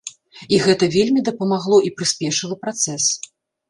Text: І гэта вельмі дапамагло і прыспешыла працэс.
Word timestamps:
І 0.55 0.59
гэта 0.65 0.89
вельмі 0.95 1.25
дапамагло 1.29 1.81
і 1.91 1.95
прыспешыла 2.01 2.63
працэс. 2.67 3.03